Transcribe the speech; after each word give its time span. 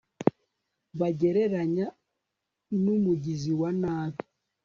bagereranya 0.99 1.87
n'umugizi 2.83 3.51
wa 3.59 3.69
nabi 3.81 4.21